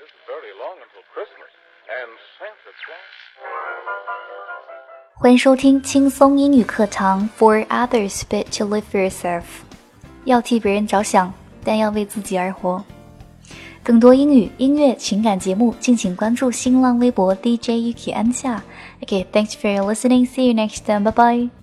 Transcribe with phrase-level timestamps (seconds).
[0.00, 1.52] isn't very long until Christmas,
[2.00, 3.12] and Santa Claus.
[5.14, 9.44] 欢迎收听轻松英语课堂，For others but to live for yourself。
[10.24, 11.32] 要替别人着想，
[11.62, 12.82] 但要为自己而活。
[13.82, 18.62] 更多英语、音乐、情感节目，敬请关注新浪微博 DJ Ukki 安夏。
[19.02, 20.26] Okay, thanks for listening.
[20.26, 21.04] See you next time.
[21.04, 21.59] Bye bye.